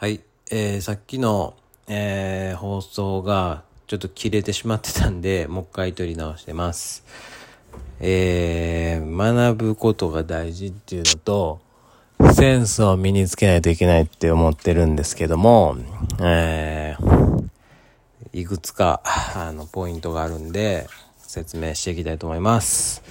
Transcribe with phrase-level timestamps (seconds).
[0.00, 0.20] はい、
[0.52, 1.54] えー、さっきの、
[1.88, 7.02] えー、放送がちょっと切れてしまってたんで、もう一回撮り直してます。
[7.98, 11.60] えー、学ぶことが大事っていうのと、
[12.32, 15.76] センスを身につけないといけないって思ってるんですけども、
[16.22, 17.48] えー、
[18.32, 20.86] いくつか、あの、ポイントがあるんで、
[21.18, 23.02] 説明していきたいと思います。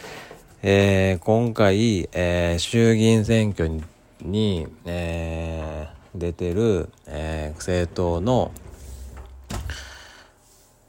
[0.64, 3.70] えー、今回、えー、衆議院選挙
[4.22, 5.77] に、えー、
[6.18, 8.52] 出てる、えー、政党の、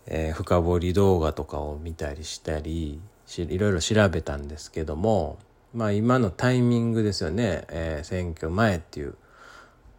[0.07, 5.39] えー、深掘り動画とかを見たりしたりしいろいろ調べたんですけども
[5.75, 9.15] まあ今のタイミングですよね、えー、選挙前っていう。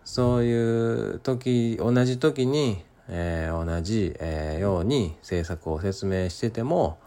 [0.05, 6.97] そういう時同じ時に、えー、同じ、えー、ように政策を説明してても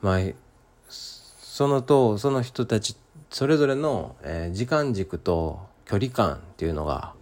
[0.00, 0.20] まあ
[0.88, 2.96] そのとその人たち
[3.28, 7.12] それぞれの、えー、時間軸と距離感っていうのが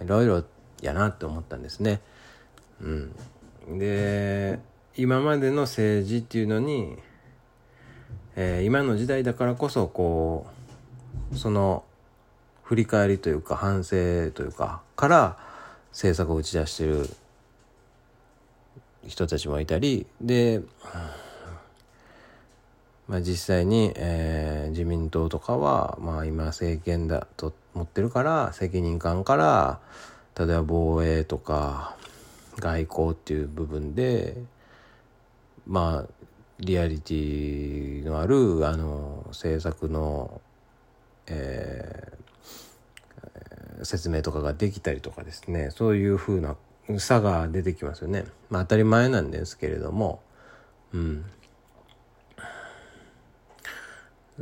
[0.00, 0.44] いろいろ
[0.80, 2.00] やなって思ったんですね。
[2.80, 4.58] うん、で
[4.96, 6.98] 今までの政治っていうのに、
[8.36, 10.46] えー、今の時代だからこそこ
[11.32, 11.84] うその
[12.62, 13.90] 振り返りというか反省
[14.30, 15.36] というかから
[15.90, 17.08] 政策を打ち出してる
[19.06, 20.62] 人たちもいたりで、
[23.12, 29.80] まあ、実際に、えー、自民党とかは、まあ、今政権だと持ってるから責任感から
[30.34, 31.94] 例えば防衛とか
[32.56, 34.38] 外交っていう部分で
[35.66, 36.24] まあ
[36.58, 40.40] リアリティのあるあの政策の、
[41.26, 46.56] えー、説明とかができたりとかですねそういうふうな
[46.98, 48.24] 差が出てきますよね。
[48.48, 50.22] まあ当たり前なんですけれども、
[50.94, 51.24] うん。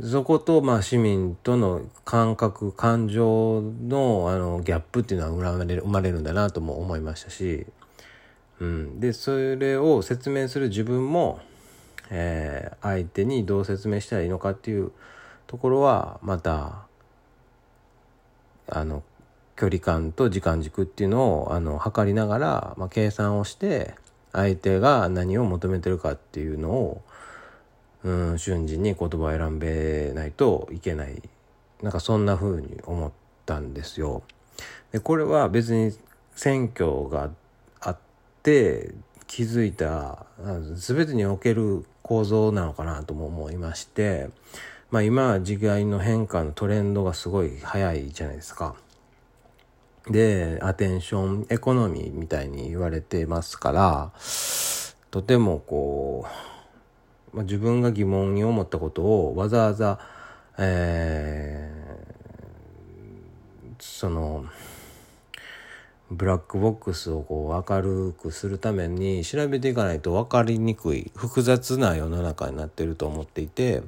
[0.03, 7.67] そこと、まあ、市民との感覚感情のあのギャップっていうのは生まれる生まれるんだなとも思いましたし、
[8.59, 11.39] うん、でそれを説明する自分も、
[12.09, 14.91] えー、相手にどう説明したらいいのかっていう
[15.45, 16.85] ところはまた
[18.69, 19.03] あの
[19.55, 23.93] 距離感と時間軸っていうのをあの測りながら、まあ、計算をして
[24.31, 27.01] 相手が何を求めてるかっていうのを
[28.03, 31.21] うん、瞬時に言葉を選べないといけない
[31.81, 33.11] なんかそんな風に思っ
[33.45, 34.23] たんですよ。
[34.91, 35.95] でこれは別に
[36.35, 37.29] 選挙が
[37.79, 37.97] あっ
[38.43, 38.91] て
[39.27, 40.25] 気づいた
[40.75, 44.29] 全てにおける構造なのかなとも思いまして、
[44.89, 48.75] まあ、今は時代の変化のトレンドがすごい早いじゃないですか。
[50.09, 54.11] でアテンションエコノミーみたいに言われてますから
[55.11, 56.50] とてもこう
[57.33, 59.99] まあ、自分が疑問に思ったことをわざわざ、
[60.57, 64.45] えー、その
[66.11, 73.81] ブラックボックスをこう明るくするために調べていかないと分かりにくい複雑な世の中になってると思っていて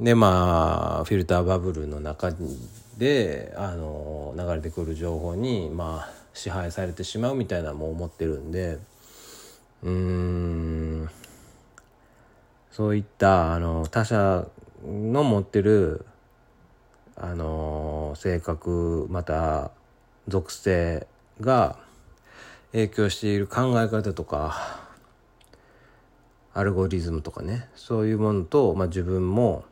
[0.00, 2.32] でまあフィルターバブルの中
[2.96, 8.78] であの流れてくる情報にまあ支配されてしまうみたいなのも思ってるんで
[9.82, 10.45] うーん
[12.76, 14.46] そういったあの他者
[14.84, 16.04] の持ってる
[17.16, 19.70] あの性格また
[20.28, 21.06] 属性
[21.40, 21.78] が
[22.72, 24.78] 影響している考え方とか
[26.52, 29.64] アルゴリズムとかねそういうものと、まあ、自分も、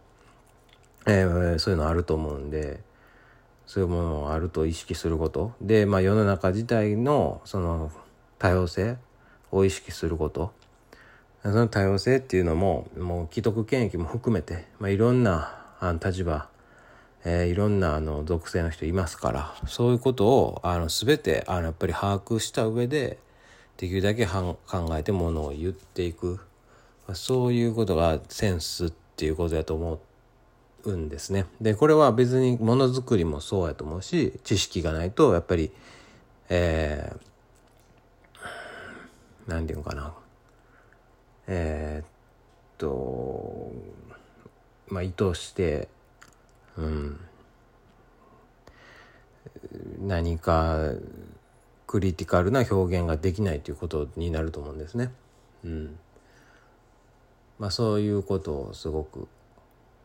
[1.06, 2.80] えー、そういうのあると思うんで
[3.66, 5.52] そういうものがあると意識すること。
[5.60, 7.92] で、まあ、世の中自体のその
[8.38, 8.96] 多様性
[9.52, 10.54] を意識すること。
[11.44, 16.48] その多様性っていうのももう既得権益も含めて、まあ、いろんなあの立場、
[17.24, 23.18] えー、いろんなあの属性の人いますからそういうことをあの全てあのやっぱり把握した上で
[23.76, 24.56] できるだけ考
[24.92, 26.40] えてものを言っていく、
[27.06, 30.00] まあ、そういうことがセンスっていうことだと思
[30.84, 31.44] うんですね。
[31.60, 35.70] でこれは別にものづくりもそうやと思うし知識がないとやっぱり
[36.48, 40.14] えー、なんていうのかな
[41.46, 42.08] えー、っ
[42.78, 43.72] と
[44.88, 45.88] まあ意図して
[46.76, 47.20] うん
[50.00, 50.90] 何か
[51.86, 55.12] クリティカルな表現ができないということになると思うんですね。
[55.64, 55.98] うん
[57.58, 59.28] まあ、そういうことをすごく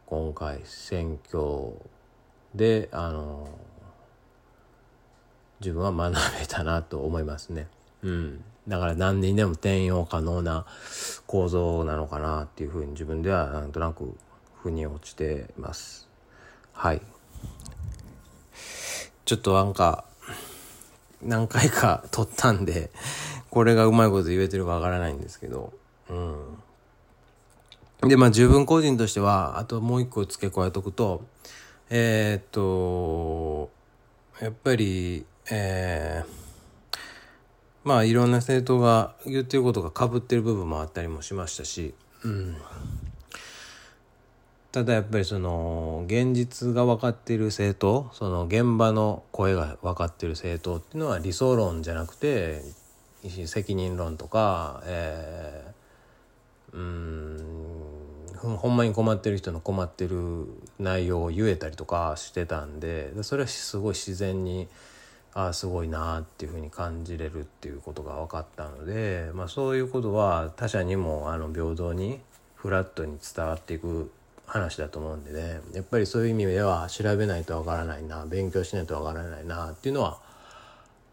[0.05, 1.73] 今回選挙
[2.53, 3.49] であの
[5.59, 7.67] 自分は学べたなと思いますね。
[8.03, 10.65] うん、だから何にでも転用可能な
[11.27, 14.15] 構造なのかなっていうふうに自分ではなんとなく
[14.61, 16.07] 腑に落ちてます。
[16.73, 17.01] はい。
[19.25, 20.05] ちょっとなんか
[21.21, 22.89] 何回か撮ったんで、
[23.49, 25.73] これがうまいこと言えてるかわからないんですけど、
[26.09, 28.09] うん。
[28.09, 31.25] で、まあ自分個人としては、あともう一個付け加えとくと、
[31.89, 33.69] えー、っと、
[34.41, 36.48] やっぱり、えー、
[37.89, 42.55] まあいろんな政党が言ってることがかぶってる部分もあったりもしましたし、うん、
[44.71, 52.61] ただやっぱりその現実が分かっている政党その現場の声が分かっている政党っていうのは理想論じゃなくて
[53.47, 57.39] 責任論とか、えー、うん
[58.37, 60.45] ほんまに困ってる人の困ってる
[60.77, 64.67] 内容を言えたりとかしてたんでそれはすごい自然に。
[65.33, 72.19] ああすごいなっていうふうに感じれるっていうことが分かったので、まあ、そういうことは他者にもあの平等に
[72.55, 74.11] フラットに伝わっていく
[74.45, 75.61] 話だと思うんでね。
[75.73, 80.19] やっぱりそういう意味では調べないとわからないな勉強しないとわからないなっていうのは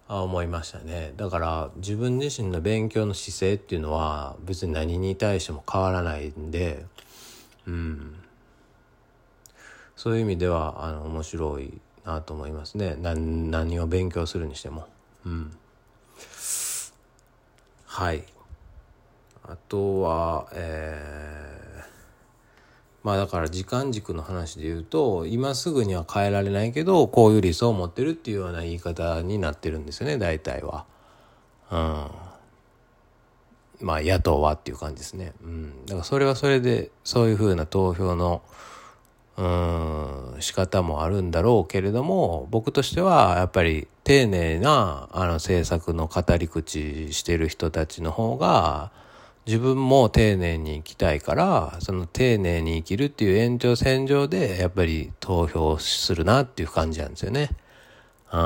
[0.08, 1.12] 思いましたね。
[1.16, 6.86] だから自分自身の勉強の姿勢っていうのは別に何に対しても変わらないんで
[7.66, 8.16] うん。
[9.96, 11.72] そういう意味ではあの面白い
[12.06, 12.96] なと思いますね。
[12.98, 14.86] 何を勉強するにしても。
[15.26, 15.56] うん。
[17.84, 18.24] はい。
[19.42, 21.84] あとはえー、
[23.02, 30.84] まあだから時間軸の話で言うと今すぐには変えられないけどこういう理想を持ってるっていうような言い方になってるんですよね大体は。
[31.70, 32.10] うん。
[33.80, 35.32] まあ野党はっていう感じですね。
[35.42, 35.86] うん。
[35.86, 38.42] だからそれはそれでそういうふうな投票の
[39.36, 39.42] う
[40.40, 48.90] 仕方もあるんだろうけれども僕としてはやっぱり丁寧なあの政策の語り口してる人たちの方が
[49.46, 57.50] 自分も丁寧に生きたいからその丁寧に生きるっていう延長線上でやっぱり投票するなっていう感じなんですよね。
[58.32, 58.38] う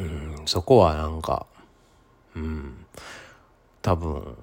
[0.00, 1.46] ん、そこはなんか、
[2.34, 2.86] うん、
[3.82, 4.36] 多分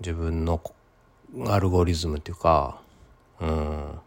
[0.00, 0.60] 自分の
[1.48, 2.82] アルゴリズムっていうか
[3.42, 4.00] うん、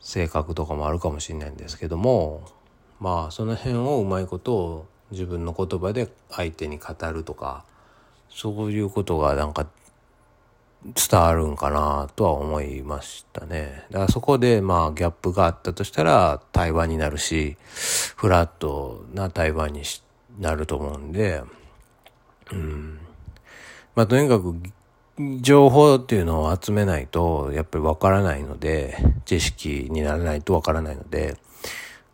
[0.00, 2.42] 性格とかもあるかもしれないんですけども
[3.00, 7.64] まあその辺をうまいことを自分の言葉で相手に語るとか
[8.28, 9.66] そういうことがなんか
[10.84, 13.84] 伝わるんかなとは思いましたね。
[13.90, 17.56] だからそこでまあギャップがあったとしたら対話になるし、
[18.16, 19.82] フラットな対話に
[20.38, 21.42] なると思うんで、
[22.52, 23.00] うん。
[23.96, 24.54] まあとにかく
[25.40, 31.36] 情報っていうのを集めないと、やっぱりわからないので、知識にならないとわからないので、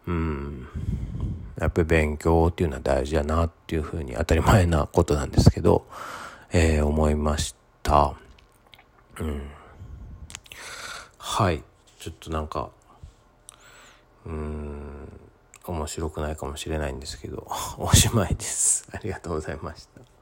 [0.06, 0.68] うん。
[1.60, 5.86] やっぱり勉強っていうのは大事だなっていうふうに当たり前なことなんですけど、
[6.52, 8.14] えー、思いました。
[9.20, 9.42] うん。
[11.18, 11.62] はい。
[11.98, 12.70] ちょっとなんか、
[14.26, 15.08] うん、
[15.66, 17.46] 面白くないかもしれないんですけど、
[17.78, 18.88] おしまいです。
[18.92, 20.13] ありがとうございました。